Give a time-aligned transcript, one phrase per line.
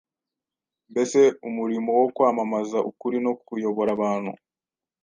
[0.91, 4.31] Mbese umurimo wo kwamamaza ukuri no kuyobora abantu